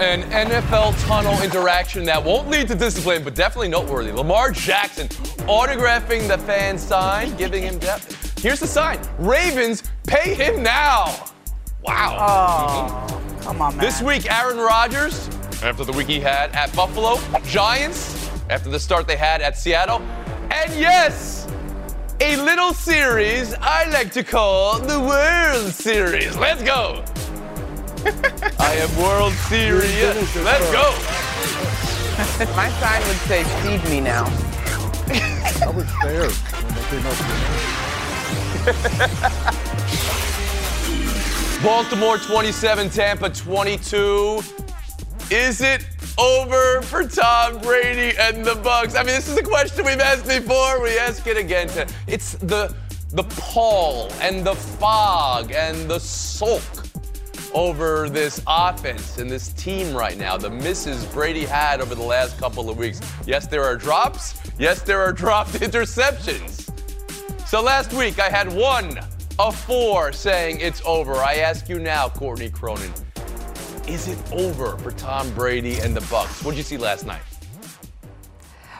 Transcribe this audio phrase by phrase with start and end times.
[0.00, 4.10] An NFL tunnel interaction that won't lead to discipline, but definitely noteworthy.
[4.10, 5.06] Lamar Jackson
[5.46, 8.42] autographing the fan sign, giving him depth.
[8.42, 11.30] Here's the sign Ravens, pay him now.
[11.82, 13.06] Wow.
[13.08, 13.84] Oh, come on, man.
[13.84, 15.28] This week, Aaron Rodgers,
[15.62, 20.02] after the week he had at Buffalo, Giants, after the start they had at Seattle,
[20.50, 21.46] and yes,
[22.20, 26.36] a little series I like to call the World Series.
[26.36, 27.04] Let's go.
[28.06, 30.36] I am World Serious.
[30.36, 30.92] Let's go.
[32.54, 34.24] My sign would say, feed me now.
[35.62, 37.18] I was there when they came up
[41.46, 44.42] with Baltimore 27, Tampa 22.
[45.30, 45.86] Is it
[46.18, 48.96] over for Tom Brady and the Bucs?
[48.96, 50.82] I mean, this is a question we've asked before.
[50.82, 51.70] We ask it again.
[52.06, 52.74] It's the
[53.12, 56.83] the pall and the fog and the sulk
[57.54, 62.38] over this offense and this team right now, the misses Brady had over the last
[62.38, 63.00] couple of weeks.
[63.26, 64.40] Yes, there are drops.
[64.58, 66.70] Yes, there are dropped interceptions.
[67.46, 68.98] So last week I had one
[69.38, 71.14] of four saying it's over.
[71.14, 72.92] I ask you now, Courtney Cronin,
[73.86, 76.44] is it over for Tom Brady and the Bucs?
[76.44, 77.22] What did you see last night?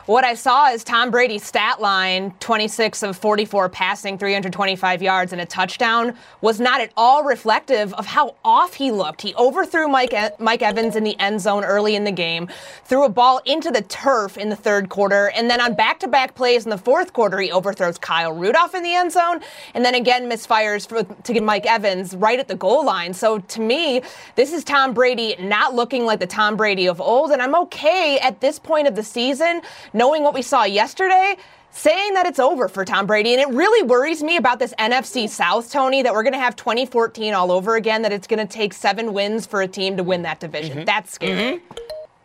[0.05, 5.41] What I saw is Tom Brady's stat line 26 of 44 passing, 325 yards, and
[5.41, 9.23] a touchdown was not at all reflective of how off he looked.
[9.23, 12.47] He overthrew Mike, Mike Evans in the end zone early in the game,
[12.83, 16.07] threw a ball into the turf in the third quarter, and then on back to
[16.07, 19.39] back plays in the fourth quarter, he overthrows Kyle Rudolph in the end zone,
[19.73, 23.11] and then again misfires for, to get Mike Evans right at the goal line.
[23.11, 24.03] So to me,
[24.35, 28.19] this is Tom Brady not looking like the Tom Brady of old, and I'm okay
[28.19, 29.63] at this point of the season
[29.95, 31.37] knowing what we saw yesterday,
[31.71, 33.33] saying that it's over for Tom Brady.
[33.33, 36.55] And it really worries me about this NFC South, Tony, that we're going to have
[36.55, 40.03] 2014 all over again, that it's going to take seven wins for a team to
[40.03, 40.77] win that division.
[40.77, 40.85] Mm-hmm.
[40.85, 41.57] That's scary.
[41.57, 41.75] Mm-hmm.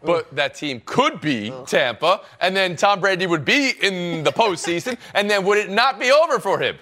[0.02, 4.96] But that team could be Tampa, and then Tom Brady would be in the postseason,
[5.12, 6.76] and then would it not be over for him?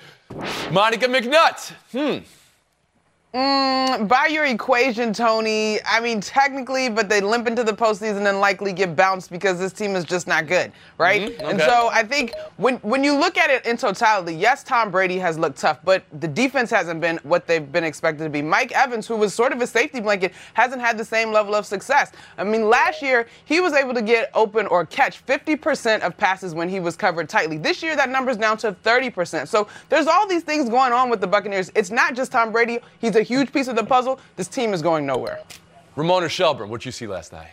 [0.71, 1.73] Monica McNutt.
[1.91, 2.25] Hmm.
[3.35, 8.41] Mm, by your equation, Tony, I mean, technically, but they limp into the postseason and
[8.41, 11.31] likely get bounced because this team is just not good, right?
[11.31, 11.45] Mm-hmm.
[11.45, 11.51] Okay.
[11.51, 15.19] And so I think when, when you look at it in totality, yes, Tom Brady
[15.19, 18.41] has looked tough, but the defense hasn't been what they've been expected to be.
[18.41, 21.67] Mike Evans, who was sort of a safety blanket, hasn't had the same level of
[21.67, 22.13] success.
[22.39, 26.55] I mean, last year, he was able to get open or catch 50% of passes
[26.55, 27.59] when he was covered tightly.
[27.59, 29.49] This year, that number's down to 30%.
[29.49, 31.71] So there's all these things going on with the Buccaneers.
[31.75, 32.79] It's not just Tom Brady.
[33.01, 34.19] He's a huge piece of the puzzle.
[34.37, 35.41] This team is going nowhere.
[35.97, 37.51] Ramona Shelburne, what you see last night?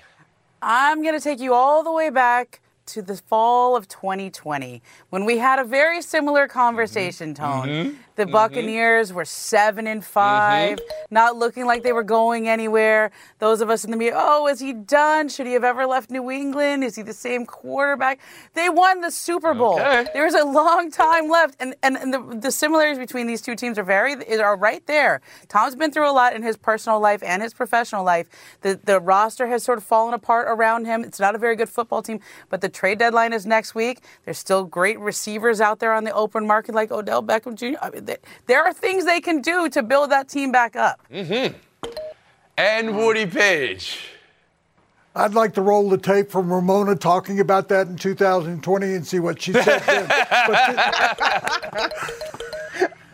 [0.62, 5.26] I'm going to take you all the way back to the fall of 2020 when
[5.26, 7.68] we had a very similar conversation tone.
[7.68, 7.98] Mm-hmm.
[8.16, 8.32] The mm-hmm.
[8.32, 10.86] Buccaneers were seven and 5 mm-hmm.
[11.12, 13.12] not looking like they were going anywhere.
[13.40, 15.30] Those of us in the media, oh, is he done?
[15.30, 16.84] Should he have ever left New England?
[16.84, 18.20] Is he the same quarterback?
[18.54, 19.80] They won the Super Bowl.
[19.80, 20.08] Okay.
[20.14, 23.78] There's a long time left, and and, and the, the similarities between these two teams
[23.78, 25.22] are very are right there.
[25.48, 28.28] Tom's been through a lot in his personal life and his professional life.
[28.62, 31.04] The the roster has sort of fallen apart around him.
[31.04, 32.20] It's not a very good football team,
[32.50, 34.02] but the trade deadline is next week.
[34.26, 37.78] There's still great receivers out there on the open market like Odell Beckham Jr.
[37.82, 38.08] I mean,
[38.46, 41.02] there are things they can do to build that team back up.
[41.12, 41.56] Mm-hmm.
[42.58, 44.12] And Woody Paige.
[45.18, 49.20] I'd like to roll the tape from Ramona talking about that in 2020 and see
[49.20, 50.12] what she said then.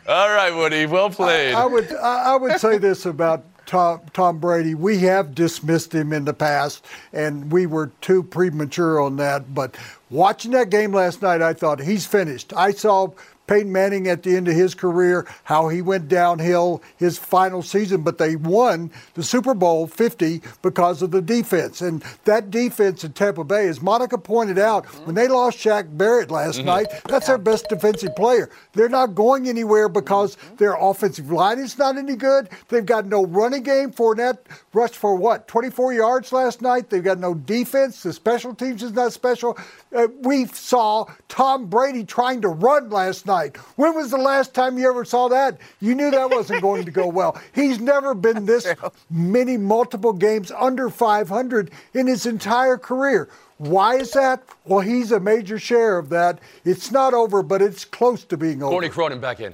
[0.07, 1.53] All right, Woody, well played.
[1.53, 4.75] I, I would I, I would say this about Tom, Tom, Brady.
[4.75, 9.53] We have dismissed him in the past, and we were too premature on that.
[9.53, 9.77] But
[10.09, 12.51] watching that game last night, I thought he's finished.
[12.53, 13.11] I saw
[13.51, 18.01] Peyton Manning at the end of his career, how he went downhill his final season,
[18.01, 21.81] but they won the Super Bowl 50 because of the defense.
[21.81, 26.31] And that defense in Tampa Bay, as Monica pointed out, when they lost Shaq Barrett
[26.31, 26.67] last mm-hmm.
[26.67, 28.49] night, that's their best defensive player.
[28.71, 32.47] They're not going anywhere because their offensive line is not any good.
[32.69, 33.91] They've got no running game.
[33.91, 34.37] Fournette
[34.71, 36.89] rushed for what, 24 yards last night?
[36.89, 38.01] They've got no defense.
[38.01, 39.57] The special teams is not special.
[39.93, 43.57] Uh, we saw Tom Brady trying to run last night night.
[43.75, 45.57] When was the last time you ever saw that?
[45.79, 47.39] You knew that wasn't going to go well.
[47.53, 48.67] He's never been this
[49.09, 53.29] many multiple games under 500 in his entire career.
[53.57, 54.43] Why is that?
[54.65, 56.39] Well, he's a major share of that.
[56.65, 58.71] It's not over, but it's close to being over.
[58.71, 59.53] Courtney Cronin back in.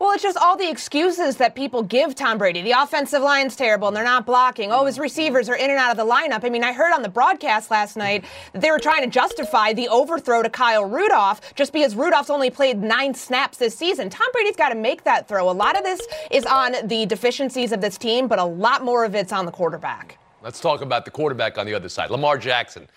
[0.00, 2.62] Well, it's just all the excuses that people give Tom Brady.
[2.62, 4.72] The offensive line's terrible and they're not blocking.
[4.72, 6.42] Oh, his receivers are in and out of the lineup.
[6.42, 8.24] I mean, I heard on the broadcast last night
[8.54, 12.48] that they were trying to justify the overthrow to Kyle Rudolph just because Rudolph's only
[12.48, 14.08] played nine snaps this season.
[14.08, 15.50] Tom Brady's got to make that throw.
[15.50, 16.00] A lot of this
[16.30, 19.52] is on the deficiencies of this team, but a lot more of it's on the
[19.52, 20.19] quarterback.
[20.42, 22.88] Let's talk about the quarterback on the other side, Lamar Jackson.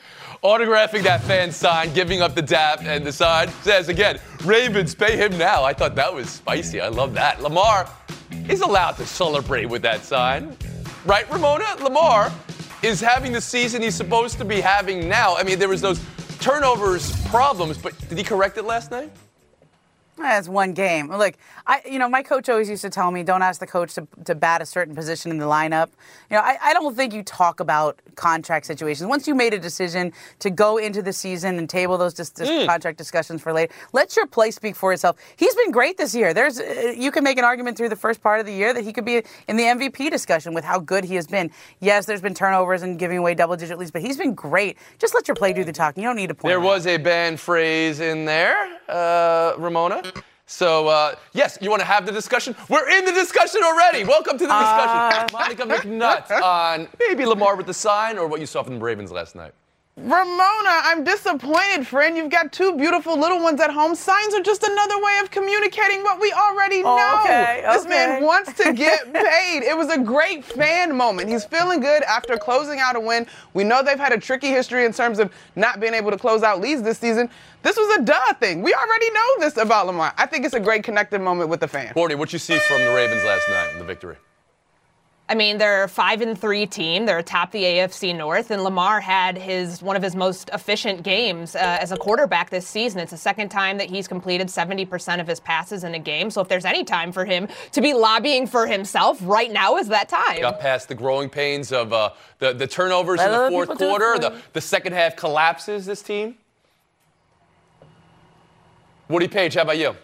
[0.44, 5.18] Autographing that fan sign, giving up the dap, and the sign says again, Ravens, pay
[5.18, 5.64] him now.
[5.64, 6.80] I thought that was spicy.
[6.80, 7.42] I love that.
[7.42, 7.90] Lamar
[8.48, 10.56] is allowed to celebrate with that sign.
[11.06, 11.76] Right, Ramona?
[11.82, 12.32] Lamar
[12.82, 15.36] is having the season he's supposed to be having now.
[15.36, 16.00] I mean, there was those
[16.40, 19.12] turnovers problems, but did he correct it last night?
[20.18, 21.10] That's one game.
[21.10, 23.96] Look, I, you know, my coach always used to tell me, don't ask the coach
[23.96, 25.90] to, to bat a certain position in the lineup.
[26.30, 29.08] You know, I, I don't think you talk about contract situations.
[29.08, 32.66] Once you made a decision to go into the season and table those dis- mm.
[32.68, 35.18] contract discussions for later, let your play speak for itself.
[35.36, 36.34] He's been great this year.
[36.34, 38.84] There's, uh, you can make an argument through the first part of the year that
[38.84, 41.50] he could be in the MVP discussion with how good he has been.
[41.80, 44.78] Yes, there's been turnovers and giving away double digit leads, but he's been great.
[45.00, 46.04] Just let your play do the talking.
[46.04, 46.52] You don't need to point.
[46.52, 50.04] There was a banned phrase in there, uh, Ramona.
[50.46, 52.56] So, uh, yes, you want to have the discussion?
[52.70, 54.04] We're in the discussion already.
[54.04, 54.90] Welcome to the discussion.
[54.90, 58.82] Uh, Monica McNutt on maybe Lamar with the sign or what you saw from the
[58.82, 59.54] Ravens last night.
[59.96, 62.18] Ramona, I'm disappointed, friend.
[62.18, 63.96] You've got two beautiful little ones at home.
[63.96, 67.22] Signs are just another way of communicating what we already oh, know.
[67.24, 69.64] okay, This man wants to get paid.
[69.64, 71.30] It was a great fan moment.
[71.30, 73.28] He's feeling good after closing out a win.
[73.54, 76.44] We know they've had a tricky history in terms of not being able to close
[76.44, 77.30] out leads this season.
[77.62, 78.62] This was a duh thing.
[78.62, 80.12] We already know this about Lamar.
[80.18, 81.94] I think it's a great connected moment with the fan.
[81.94, 84.18] Courtney, what you see from the Ravens last night in the victory?
[85.34, 87.08] I mean, they're a five and three team.
[87.08, 91.56] They're atop the AFC North, and Lamar had his one of his most efficient games
[91.56, 93.00] uh, as a quarterback this season.
[93.00, 96.30] It's the second time that he's completed 70% of his passes in a game.
[96.30, 99.88] So if there's any time for him to be lobbying for himself, right now is
[99.88, 100.40] that time.
[100.40, 104.20] Got past the growing pains of uh, the the turnovers in the fourth quarter.
[104.20, 105.88] The the second half collapses.
[105.88, 106.36] This team.
[109.10, 109.96] Woody Paige, how about you?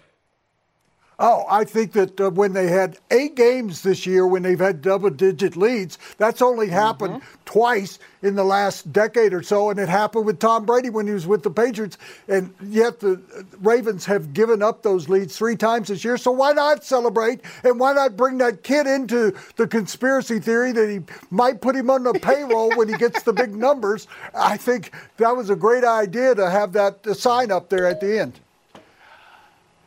[1.21, 4.81] Oh, I think that uh, when they had eight games this year, when they've had
[4.81, 7.43] double digit leads, that's only happened mm-hmm.
[7.43, 9.69] twice in the last decade or so.
[9.69, 11.97] And it happened with Tom Brady when he was with the Patriots.
[12.29, 13.21] And yet the
[13.59, 16.17] Ravens have given up those leads three times this year.
[16.17, 17.41] So why not celebrate?
[17.65, 21.01] And why not bring that kid into the conspiracy theory that he
[21.31, 24.07] might put him on the payroll when he gets the big numbers?
[24.33, 28.19] I think that was a great idea to have that sign up there at the
[28.19, 28.39] end.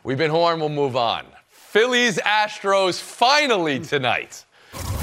[0.05, 1.25] We've been horn, we'll move on.
[1.49, 4.45] Phillies Astros finally tonight.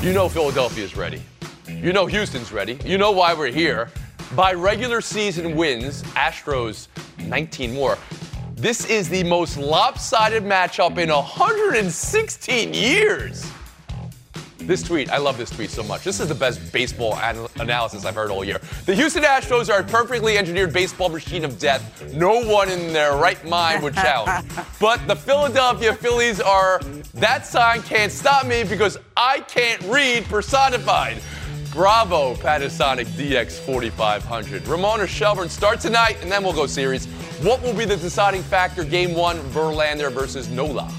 [0.02, 1.22] You know Philadelphia's ready.
[1.70, 2.78] You know Houston's ready.
[2.84, 3.92] You know why we're here.
[4.36, 7.98] By regular season wins, Astros 19 more.
[8.56, 13.50] This is the most lopsided matchup in 116 years.
[14.70, 16.04] This tweet, I love this tweet so much.
[16.04, 18.62] This is the best baseball an- analysis I've heard all year.
[18.86, 22.14] The Houston Astros are a perfectly engineered baseball machine of death.
[22.14, 24.48] No one in their right mind would challenge.
[24.80, 26.82] but the Philadelphia Phillies are
[27.16, 31.20] that sign can't stop me because I can't read personified.
[31.72, 34.68] Bravo, Panasonic DX4500.
[34.68, 37.08] Ramona Shelburne start tonight, and then we'll go series.
[37.42, 38.84] What will be the deciding factor?
[38.84, 40.94] Game one, Verlander versus Nola.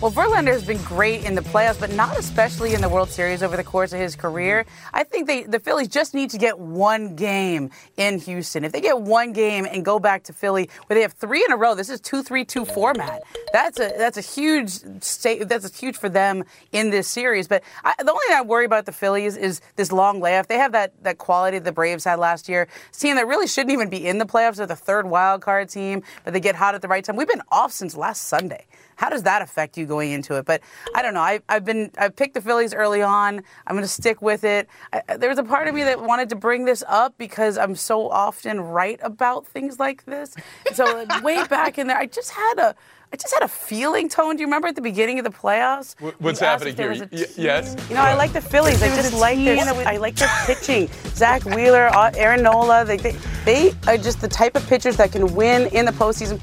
[0.00, 3.42] Well, Verlander has been great in the playoffs, but not especially in the World Series
[3.42, 4.64] over the course of his career.
[4.92, 8.62] I think they, the Phillies just need to get one game in Houston.
[8.62, 11.50] If they get one game and go back to Philly, where they have three in
[11.50, 13.24] a row, this is two-three-two format.
[13.52, 14.70] That's a that's a huge
[15.02, 15.48] state.
[15.48, 17.48] That's huge for them in this series.
[17.48, 20.46] But I, the only thing I worry about the Phillies is this long layoff.
[20.46, 22.68] They have that that quality the Braves had last year.
[22.92, 24.56] A team that really shouldn't even be in the playoffs.
[24.58, 27.16] They're the third wild card team, but they get hot at the right time.
[27.16, 28.64] We've been off since last Sunday.
[28.98, 30.44] How does that affect you going into it?
[30.44, 30.60] But
[30.92, 31.20] I don't know.
[31.20, 33.40] I, have been I picked the Phillies early on.
[33.66, 34.68] I'm going to stick with it.
[34.92, 37.76] I, there was a part of me that wanted to bring this up because I'm
[37.76, 40.34] so often right about things like this.
[40.74, 42.74] So way back in there, I just had a.
[43.10, 44.36] I just had a feeling, Tone.
[44.36, 45.94] Do you remember at the beginning of the playoffs?
[46.18, 47.08] What's happening here?
[47.10, 47.74] Y- yes.
[47.88, 48.82] You know, I like the Phillies.
[48.82, 49.56] I just like their,
[49.88, 50.90] I like their pitching.
[51.14, 52.84] Zack Wheeler, uh, Aaron Nola.
[52.84, 56.38] They, they, they are just the type of pitchers that can win in the postseason.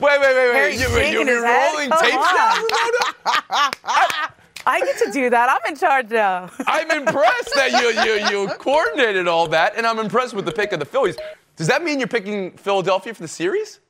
[0.00, 0.78] Wait, wait, wait, wait.
[0.78, 2.62] You, you, you're rolling tapes now,
[3.84, 4.30] I,
[4.64, 5.48] I get to do that.
[5.50, 6.50] I'm in charge now.
[6.66, 10.72] I'm impressed that you, you, you coordinated all that, and I'm impressed with the pick
[10.72, 11.16] of the Phillies.
[11.56, 13.80] Does that mean you're picking Philadelphia for the series?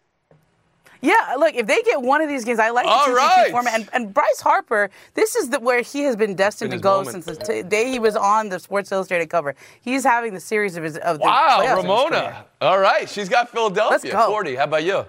[1.00, 3.50] Yeah, look, if they get one of these games, I like the two right.
[3.50, 3.75] format.
[3.75, 6.99] And, and Bryce Harper, this is the, where he has been destined Been to go
[7.05, 7.25] moment.
[7.25, 9.55] since the t- day he was on the Sports Illustrated cover.
[9.81, 11.85] He's having the series of his of the Wow, playoffs his.
[11.85, 12.47] Ramona.
[12.61, 13.91] All right, she's got Philadelphia.
[13.91, 14.27] Let's go.
[14.29, 14.57] 40.
[14.57, 15.05] How about you?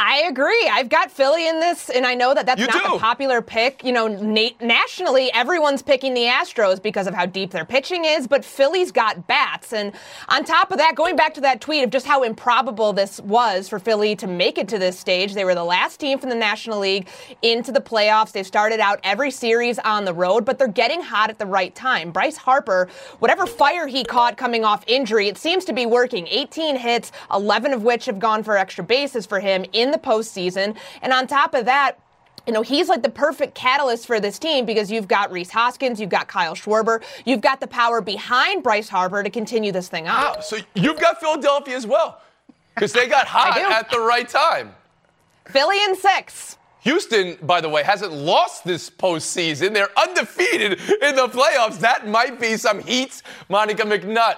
[0.00, 0.70] I agree.
[0.72, 2.92] I've got Philly in this, and I know that that's You not do?
[2.92, 3.82] the popular pick.
[3.82, 8.28] You know, na- nationally, everyone's picking the Astros because of how deep their pitching is,
[8.28, 9.72] but Philly's got bats.
[9.72, 9.92] And
[10.28, 13.68] on top of that, going back to that tweet of just how improbable this was
[13.68, 16.36] for Philly to make it to this stage, they were the last team from the
[16.36, 17.08] National League
[17.42, 18.30] into the playoffs.
[18.30, 21.74] They started out every series on the road, but they're getting hot at the right
[21.74, 22.12] time.
[22.12, 22.88] Bryce Harper,
[23.18, 26.28] whatever fire he caught coming off injury, it seems to be working.
[26.28, 30.76] 18 hits, 11 of which have gone for extra bases for him in the postseason.
[31.02, 31.98] And on top of that,
[32.46, 36.00] you know, he's like the perfect catalyst for this team because you've got Rhys Hoskins,
[36.00, 40.04] you've got Kyle Schwarber, you've got the power behind Bryce Harper to continue this thing
[40.04, 42.22] Wow, ah, so you've got Philadelphia as well.
[42.74, 44.72] Because they got hot at the right time.
[45.46, 46.56] Philly in six.
[46.80, 49.74] Houston, by the way, hasn't lost this postseason.
[49.74, 51.80] They're undefeated in the playoffs.
[51.80, 53.22] That might be some heat.
[53.48, 54.36] Monica McNutt,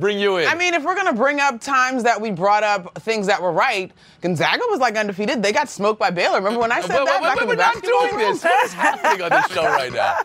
[0.00, 0.48] bring you in.
[0.48, 3.52] I mean, if we're gonna bring up times that we brought up things that were
[3.52, 5.42] right, Gonzaga was like undefeated.
[5.42, 6.38] They got smoked by Baylor.
[6.38, 8.42] Remember when I said that wait, back in we're the not doing this.
[8.42, 10.18] What is happening on this show right now?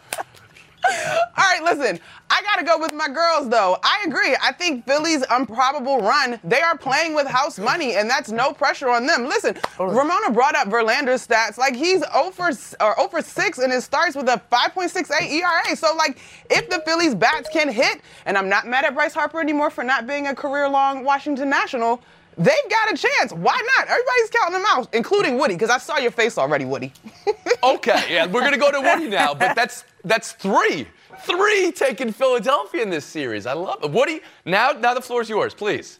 [1.37, 1.99] All right, listen.
[2.29, 3.77] I gotta go with my girls, though.
[3.83, 4.35] I agree.
[4.41, 6.39] I think Philly's improbable run.
[6.43, 9.25] They are playing with house money, and that's no pressure on them.
[9.27, 11.57] Listen, Ramona brought up Verlander's stats.
[11.57, 15.75] Like he's oh over or 0 for 6 and it starts with a 5.68 ERA.
[15.75, 19.39] So like, if the Phillies bats can hit, and I'm not mad at Bryce Harper
[19.39, 22.01] anymore for not being a career-long Washington National.
[22.37, 23.31] They've got a chance.
[23.31, 23.87] Why not?
[23.87, 26.91] Everybody's counting them out, including Woody, because I saw your face already, Woody.
[27.63, 30.85] Okay, yeah, we're gonna go to Woody now, but that's that's three.
[31.21, 33.47] Three taking Philadelphia in this series.
[33.47, 33.89] I love it.
[33.89, 35.99] Woody, now now the floor is yours, please.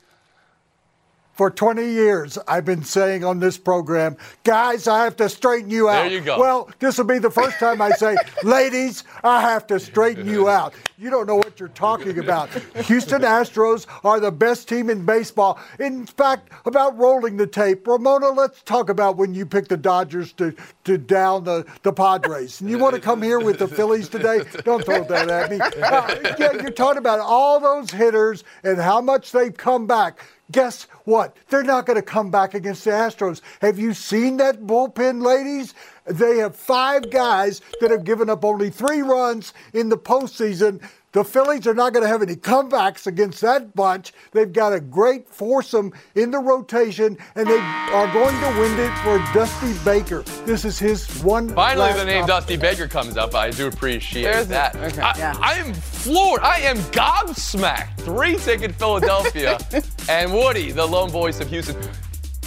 [1.35, 4.15] For 20 years, I've been saying on this program,
[4.45, 6.03] guys, I have to straighten you out.
[6.03, 6.39] There you go.
[6.39, 10.47] Well, this will be the first time I say, ladies, I have to straighten you
[10.47, 10.73] out.
[10.97, 12.49] You don't know what you're talking about.
[12.85, 15.59] Houston Astros are the best team in baseball.
[15.77, 20.31] In fact, about rolling the tape, Ramona, let's talk about when you picked the Dodgers
[20.33, 22.61] to, to down the, the Padres.
[22.61, 24.43] And you want to come here with the Phillies today?
[24.63, 25.59] Don't throw that at me.
[25.59, 30.21] Uh, yeah, you're talking about all those hitters and how much they've come back.
[30.51, 31.35] Guess what?
[31.49, 33.41] They're not going to come back against the Astros.
[33.61, 35.73] Have you seen that bullpen, ladies?
[36.05, 40.87] They have five guys that have given up only three runs in the postseason.
[41.15, 44.11] The Phillies are not going to have any comebacks against that bunch.
[44.33, 48.93] They've got a great foursome in the rotation, and they are going to win it
[48.97, 50.23] for Dusty Baker.
[50.45, 51.47] This is his one.
[51.47, 53.33] Finally, last the name op- Dusty Baker comes up.
[53.33, 54.75] I do appreciate There's that.
[54.75, 54.99] Okay.
[54.99, 55.37] I, Yeah.
[55.39, 56.41] I am floored.
[56.41, 57.95] I am gobsmacked.
[58.01, 59.57] Three ticket Philadelphia,
[60.09, 61.77] and Woody, the lone voice of Houston.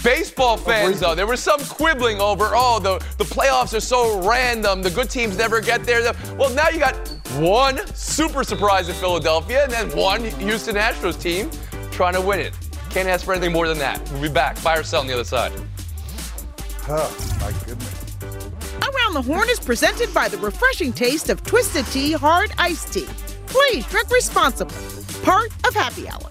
[0.05, 4.83] Baseball fans, though, there was some quibbling over, oh, the, the playoffs are so random.
[4.83, 6.13] The good teams never get there.
[6.37, 6.95] Well, now you got
[7.39, 11.51] one super surprise in Philadelphia and then one Houston Astros team
[11.91, 12.55] trying to win it.
[12.91, 14.01] Can't ask for anything more than that.
[14.13, 14.63] We'll be back.
[14.63, 15.53] Buy or sell on the other side.
[16.89, 17.95] Oh, my goodness.
[18.83, 23.09] Around the Horn is presented by the refreshing taste of Twisted Tea Hard Iced Tea.
[23.47, 24.77] Please drink responsibly.
[25.23, 26.31] Part of Happy Hour.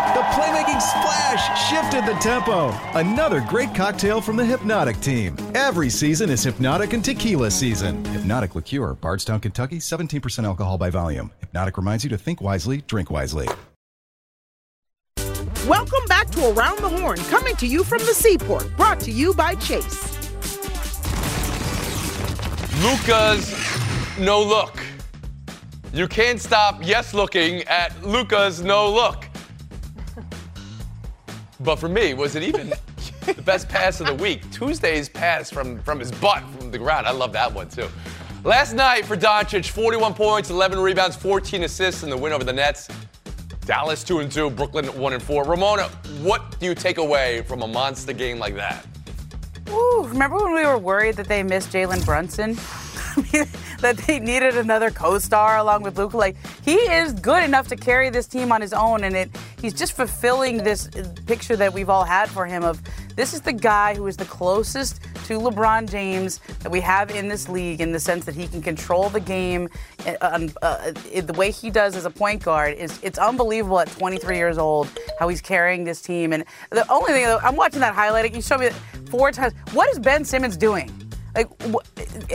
[0.81, 2.69] The playmaking splash shifted the tempo.
[2.97, 5.35] Another great cocktail from the Hypnotic team.
[5.53, 8.03] Every season is Hypnotic and Tequila season.
[8.05, 11.31] Hypnotic Liqueur, Bardstown, Kentucky, 17% alcohol by volume.
[11.39, 13.47] Hypnotic reminds you to think wisely, drink wisely.
[15.67, 19.35] Welcome back to Around the Horn, coming to you from the Seaport, brought to you
[19.35, 20.01] by Chase.
[22.81, 23.53] Luca's
[24.17, 24.79] no look.
[25.93, 29.30] You can't stop yes looking at Luca's no look.
[31.63, 32.73] But for me, was it even
[33.25, 34.49] the best pass of the week?
[34.51, 37.05] Tuesday's pass from, from his butt, from the ground.
[37.05, 37.87] I love that one too.
[38.43, 42.53] Last night for Doncic, 41 points, 11 rebounds, 14 assists in the win over the
[42.53, 42.89] Nets.
[43.65, 45.43] Dallas 2 and 2, Brooklyn 1 and 4.
[45.43, 45.83] Ramona,
[46.23, 48.83] what do you take away from a monster game like that?
[49.69, 52.57] Ooh, remember when we were worried that they missed Jalen Brunson?
[53.79, 56.17] that they needed another co-star along with Luka.
[56.17, 59.29] Like he is good enough to carry this team on his own, and it
[59.61, 60.89] he's just fulfilling this
[61.25, 62.81] picture that we've all had for him of
[63.15, 67.27] this is the guy who is the closest to LeBron James that we have in
[67.27, 69.69] this league in the sense that he can control the game
[70.05, 74.37] uh, uh, the way he does as a point guard is it's unbelievable at 23
[74.37, 74.89] years old
[75.19, 76.33] how he's carrying this team.
[76.33, 78.69] And the only thing I'm watching that highlight, you showed me
[79.09, 79.53] four times.
[79.73, 81.00] What is Ben Simmons doing?
[81.35, 81.47] Like,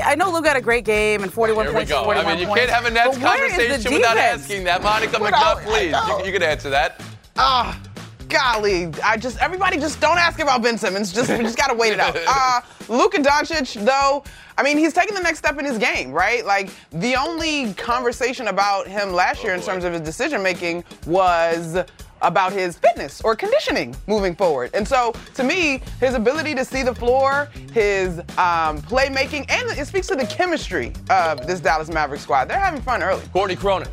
[0.04, 1.90] I know Luke had a great game and 41 Here points.
[1.90, 2.10] We go.
[2.10, 4.82] I mean, you points, can't have a Nets conversation without asking that.
[4.82, 5.94] Monica what McNutt, please.
[6.08, 7.00] You, you, can answer that.
[7.36, 7.78] Ah.
[7.78, 7.86] Uh,
[8.28, 11.12] golly, I just everybody just don't ask about Ben Simmons.
[11.12, 12.16] Just we just gotta wait it out.
[12.28, 14.22] Uh, Luka Doncic, though,
[14.58, 16.44] I mean, he's taking the next step in his game, right?
[16.44, 21.78] Like the only conversation about him last year in terms of his decision making was
[22.22, 24.70] about his fitness or conditioning moving forward.
[24.74, 29.86] And so, to me, his ability to see the floor, his um, playmaking, and it
[29.86, 32.46] speaks to the chemistry of this Dallas Maverick squad.
[32.46, 33.22] They're having fun early.
[33.32, 33.88] Courtney Cronin.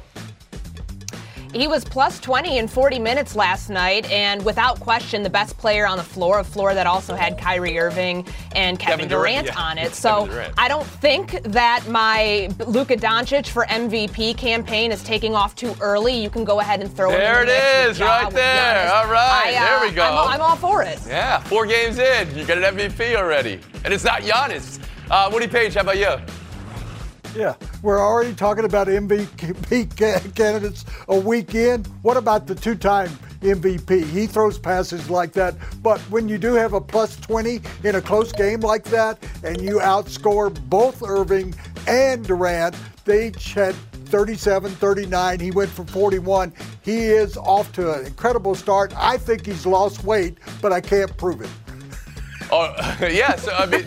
[1.54, 5.86] He was plus 20 in 40 minutes last night, and without question, the best player
[5.86, 9.48] on the floor, a floor that also had Kyrie Irving and Kevin, Kevin Durant, Durant
[9.48, 9.64] yeah.
[9.64, 9.94] on it.
[10.04, 15.74] So I don't think that my Luka Doncic for MVP campaign is taking off too
[15.80, 16.14] early.
[16.22, 17.46] You can go ahead and throw there it.
[17.46, 18.94] There it is, right there.
[18.94, 20.04] All right, I, uh, there we go.
[20.04, 21.00] I'm all, I'm all, for it.
[21.08, 24.84] Yeah, four games in, you got an MVP already, and it's not Giannis.
[25.10, 26.18] Uh, Woody Paige, how about you?
[27.36, 29.96] Yeah, we're already talking about MVP
[30.36, 31.88] candidates a weekend.
[32.04, 33.10] What about the two time
[33.42, 34.06] MVP?
[34.06, 38.02] He throws passes like that, but when you do have a plus 20 in a
[38.02, 41.56] close game like that, and you outscore both Irving
[41.88, 43.74] and Durant, they each had
[44.14, 45.40] 37, 39.
[45.40, 46.54] He went for 41.
[46.84, 48.94] He is off to an incredible start.
[48.96, 51.50] I think he's lost weight, but I can't prove it.
[52.54, 53.36] Oh, yeah.
[53.36, 53.84] So I mean,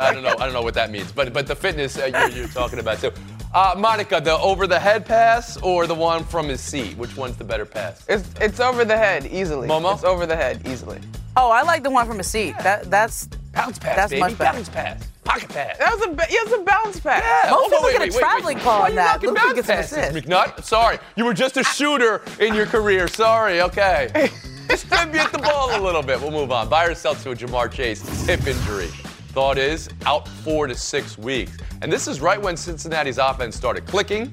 [0.00, 0.34] I don't know.
[0.38, 3.00] I don't know what that means, but but the fitness uh, you're, you're, talking about
[3.00, 3.12] too.
[3.54, 6.96] Uh, Monica, the over the head pass or the one from his seat?
[6.98, 8.04] Which one's the better pass?
[8.08, 9.68] It's it's over the head easily.
[9.68, 9.94] Momo?
[9.94, 11.00] It's over the head easily.
[11.36, 12.54] Oh, I like the one from his seat.
[12.58, 13.96] That that's bounce pass.
[13.96, 14.20] That's baby.
[14.20, 14.58] much better.
[14.58, 15.08] Bounce pass.
[15.24, 15.78] Pocket pass.
[15.78, 17.22] That was a yeah, it was a bounce pass.
[17.22, 17.50] Yeah.
[17.50, 18.64] Most oh, people get a traveling wait.
[18.64, 19.22] call on that.
[19.22, 20.26] Luke gets passes, an assist.
[20.26, 20.64] McNutt.
[20.64, 23.08] Sorry, you were just a shooter in your career.
[23.08, 23.62] Sorry.
[23.62, 24.30] Okay.
[24.70, 26.20] Distribute the ball a little bit.
[26.20, 26.68] We'll move on.
[26.68, 28.86] Buy or sell to a Ja'Marr Chase hip injury.
[29.32, 31.58] Thought is out four to six weeks.
[31.82, 34.32] And this is right when Cincinnati's offense started clicking.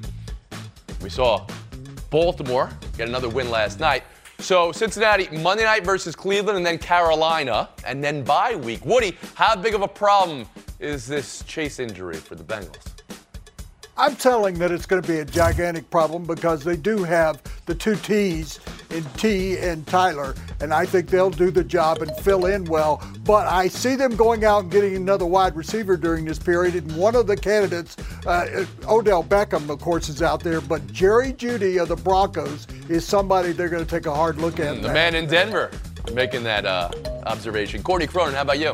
[1.01, 1.47] We saw
[2.11, 4.03] Baltimore get another win last night.
[4.37, 8.85] So Cincinnati Monday night versus Cleveland and then Carolina and then bye week.
[8.85, 10.45] Woody, how big of a problem
[10.79, 12.85] is this Chase injury for the Bengals?
[13.97, 17.73] I'm telling that it's going to be a gigantic problem because they do have the
[17.73, 18.59] two T's
[18.91, 23.01] in T and Tyler, and I think they'll do the job and fill in well.
[23.23, 26.95] But I see them going out and getting another wide receiver during this period, and
[26.95, 31.81] one of the candidates, uh, Odell Beckham, of course, is out there, but Jerry Jeudy
[31.81, 34.77] of the Broncos is somebody they're going to take a hard look at.
[34.77, 35.71] Mm, the man in Denver
[36.13, 36.89] making that uh,
[37.25, 37.83] observation.
[37.83, 38.73] Courtney Cronin, how about you?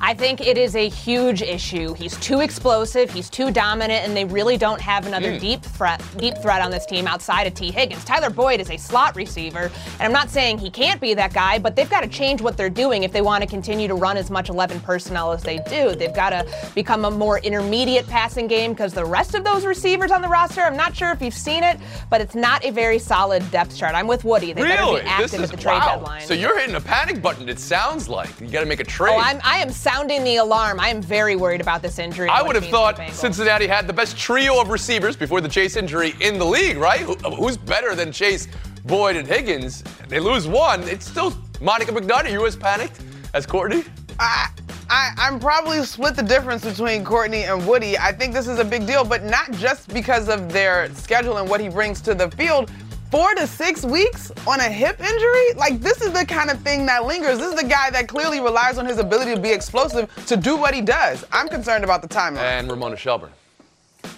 [0.00, 1.94] I think it is a huge issue.
[1.94, 5.40] He's too explosive, he's too dominant, and they really don't have another mm.
[5.40, 8.04] deep threat deep threat on this team outside of Tee Higgins.
[8.04, 11.58] Tyler Boyd is a slot receiver, and I'm not saying he can't be that guy,
[11.58, 14.16] but they've got to change what they're doing if they want to continue to run
[14.16, 15.94] as much 11 personnel as they do.
[15.94, 20.10] They've got to become a more intermediate passing game because the rest of those receivers
[20.10, 21.78] on the roster, I'm not sure if you've seen it,
[22.10, 23.94] but it's not a very solid depth chart.
[23.94, 24.52] I'm with Woody.
[24.52, 25.00] They really?
[25.00, 25.96] better be active is, at the trade wow.
[25.96, 26.26] deadline.
[26.26, 28.40] So you're hitting a panic button, it sounds like.
[28.40, 29.14] You got to make a trade.
[29.14, 30.80] Oh, I'm, I am sounding the alarm.
[30.80, 32.28] I am very worried about this injury.
[32.28, 36.14] I would have thought Cincinnati had the best trio of receivers before the Chase injury
[36.20, 37.02] in the league, right?
[37.38, 38.48] who's better than Chase,
[38.84, 39.84] Boyd, and Higgins?
[40.08, 40.82] They lose one.
[40.88, 42.24] It's still Monica McNutt.
[42.24, 43.00] Are you as panicked
[43.32, 43.84] as Courtney?
[44.18, 44.48] I,
[44.90, 47.96] I, I'm probably split the difference between Courtney and Woody.
[47.96, 51.48] I think this is a big deal, but not just because of their schedule and
[51.48, 52.72] what he brings to the field,
[53.10, 55.52] four to six weeks on a hip injury?
[55.54, 57.38] Like, this is the kind of thing that lingers.
[57.38, 60.56] This is the guy that clearly relies on his ability to be explosive to do
[60.56, 61.24] what he does.
[61.32, 62.38] I'm concerned about the timeline.
[62.38, 63.32] And Ramona Shelburne.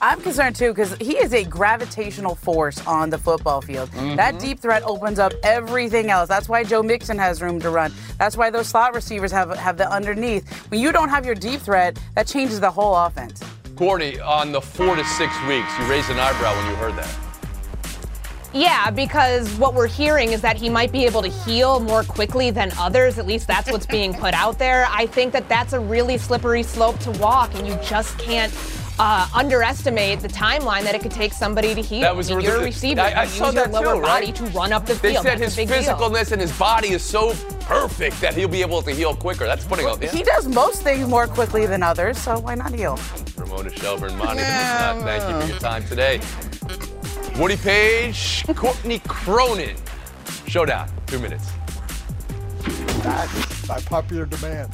[0.01, 3.91] I'm concerned too because he is a gravitational force on the football field.
[3.91, 4.17] Mm-hmm.
[4.17, 6.29] That deep threat opens up everything else.
[6.29, 7.93] That's why Joe Mixon has room to run.
[8.19, 10.49] That's why those slot receivers have have the underneath.
[10.71, 13.43] When you don't have your deep threat, that changes the whole offense.
[13.77, 17.28] Courtney, on the four to six weeks, you raised an eyebrow when you heard that.
[18.55, 22.51] Yeah, because what we're hearing is that he might be able to heal more quickly
[22.51, 23.19] than others.
[23.19, 24.87] At least that's what's being put out there.
[24.91, 28.53] I think that that's a really slippery slope to walk, and you just can't
[28.99, 32.01] uh, underestimate the timeline that it could take somebody to heal.
[32.01, 33.01] That was I you're a receiver.
[33.01, 34.35] I, I you saw use that your lower too, body right?
[34.37, 35.25] to run up the they field.
[35.25, 38.91] said That's his physicalness and his body is so perfect that he'll be able to
[38.91, 39.45] heal quicker.
[39.47, 40.03] That's putting well, out.
[40.03, 40.11] Yeah.
[40.11, 42.99] He does most things more quickly than others, so why not heal?
[43.37, 45.01] Ramona Shelburne, Monica, yeah.
[45.03, 46.21] thank you for your time today.
[47.39, 49.77] Woody Paige, Courtney Cronin.
[50.49, 51.49] Showdown, two minutes.
[53.69, 54.73] By popular demand.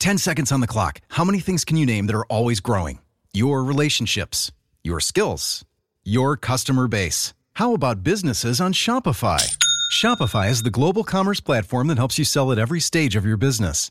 [0.00, 1.02] 10 seconds on the clock.
[1.08, 3.00] How many things can you name that are always growing?
[3.34, 4.50] Your relationships,
[4.82, 5.62] your skills,
[6.04, 7.34] your customer base.
[7.56, 9.58] How about businesses on Shopify?
[9.92, 13.36] Shopify is the global commerce platform that helps you sell at every stage of your
[13.36, 13.90] business.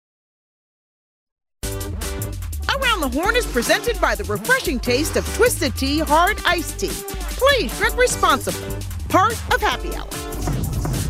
[2.69, 6.89] Around the Horn is presented by the refreshing taste of Twisted Tea Hard Iced Tea.
[6.89, 8.77] Please drink responsibly.
[9.09, 10.07] Part of Happy Hour.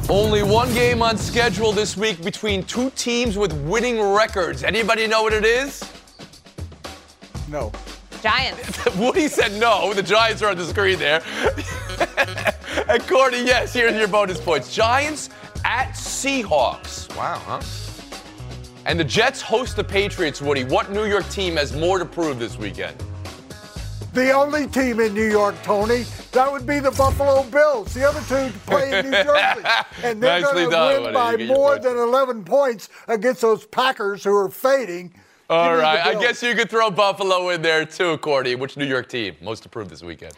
[0.10, 4.64] Only one game on schedule this week between two teams with winning records.
[4.64, 5.84] Anybody know what it is?
[7.50, 7.72] No.
[8.22, 8.96] Giants.
[8.98, 9.94] Woody said no.
[9.94, 11.22] The Giants are on the screen there.
[12.88, 14.74] and Courtney, yes, here's your bonus points.
[14.74, 15.30] Giants
[15.64, 17.16] at Seahawks.
[17.16, 17.62] Wow, huh?
[18.86, 20.64] And the Jets host the Patriots, Woody.
[20.64, 22.96] What New York team has more to prove this weekend?
[24.14, 27.94] The only team in New York, Tony, that would be the Buffalo Bills.
[27.94, 29.62] The other two play in New Jersey.
[30.04, 31.14] And they're going to win buddy.
[31.14, 35.14] by You get your more than 11 points against those Packers who are fading.
[35.50, 38.56] All Give me the right, I guess you could throw Buffalo in there too, Courtney.
[38.56, 40.34] Which New York team most to prove this weekend?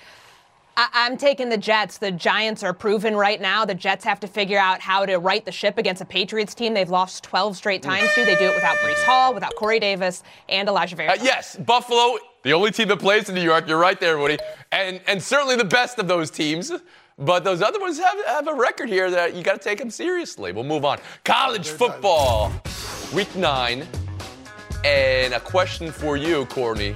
[0.76, 1.98] I- I'm taking the Jets.
[2.00, 3.64] The Giants are proven right now.
[3.66, 6.74] The Jets have to figure out how to right the ship against a Patriots team
[6.74, 8.26] they've lost 12 straight times to.
[8.26, 11.12] They do it without Breece Hall, without Corey Davis, and Elijah Vera.
[11.12, 13.68] Uh, yes, Buffalo, the only team that plays in New York.
[13.68, 14.38] You're right there, Woody,
[14.72, 16.72] and and certainly the best of those teams.
[17.20, 19.92] But those other ones have, have a record here that you got to take them
[19.92, 20.52] seriously.
[20.52, 20.98] We'll move on.
[21.24, 22.52] College football,
[23.14, 23.86] week nine,
[24.84, 26.96] and a question for you, Courtney.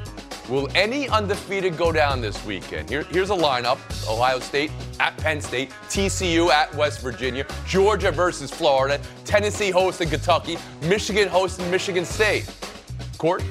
[0.49, 2.89] Will any undefeated go down this weekend?
[2.89, 3.79] Here, here's a lineup
[4.09, 10.57] Ohio State at Penn State, TCU at West Virginia, Georgia versus Florida, Tennessee hosting Kentucky,
[10.83, 12.49] Michigan hosting Michigan State.
[13.17, 13.43] Court?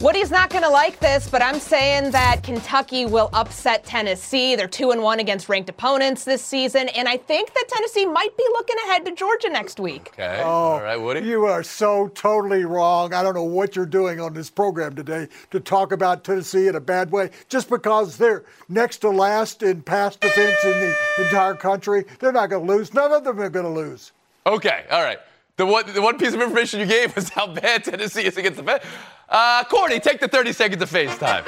[0.00, 4.54] Woody's not going to like this, but I'm saying that Kentucky will upset Tennessee.
[4.54, 8.36] They're 2 and 1 against ranked opponents this season, and I think that Tennessee might
[8.36, 10.10] be looking ahead to Georgia next week.
[10.12, 10.40] Okay.
[10.40, 11.22] All oh, right, Woody.
[11.22, 13.12] You are so totally wrong.
[13.12, 16.76] I don't know what you're doing on this program today to talk about Tennessee in
[16.76, 17.30] a bad way.
[17.48, 22.50] Just because they're next to last in pass defense in the entire country, they're not
[22.50, 22.94] going to lose.
[22.94, 24.12] None of them are going to lose.
[24.46, 25.18] Okay, all right.
[25.56, 28.58] The one, the one piece of information you gave was how bad Tennessee is against
[28.58, 28.82] the Fed.
[29.28, 31.44] Uh, Courtney, take the 30 seconds of FaceTime.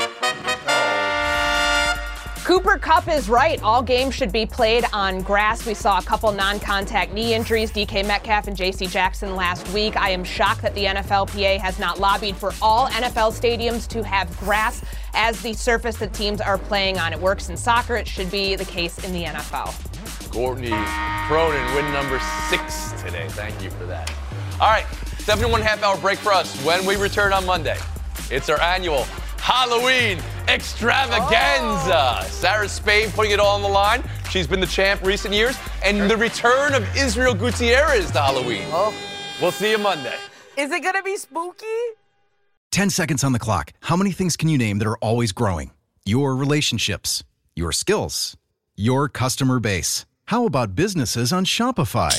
[2.45, 3.63] Cooper Kupp is right.
[3.63, 5.65] All games should be played on grass.
[5.65, 9.97] We saw a couple non contact knee injuries, DK Metcalf and JC Jackson last week.
[9.97, 14.37] I am shocked that the NFLPA has not lobbied for all NFL stadiums to have
[14.41, 14.83] grass
[15.15, 17.13] as the surface that teams are playing on.
[17.13, 20.33] It works in soccer, it should be the case in the NFL.
[20.33, 20.71] Courtney
[21.29, 23.29] Cronin, win number six today.
[23.29, 24.11] Thank you for that.
[24.61, 24.87] All right,
[25.31, 27.77] seven and one half hour break for us when we return on Monday.
[28.33, 29.05] It's our annual
[29.39, 32.19] Halloween extravaganza.
[32.21, 32.27] Oh.
[32.29, 34.03] Sarah Spain putting it all on the line.
[34.29, 35.57] She's been the champ recent years.
[35.85, 38.67] And the return of Israel Gutierrez to Halloween.
[38.73, 38.93] Oh.
[39.41, 40.17] We'll see you Monday.
[40.57, 41.67] Is it gonna be spooky?
[42.73, 43.73] 10 seconds on the clock.
[43.83, 45.71] How many things can you name that are always growing?
[46.05, 47.23] Your relationships,
[47.55, 48.37] your skills,
[48.75, 50.07] your customer base.
[50.25, 52.19] How about businesses on Shopify?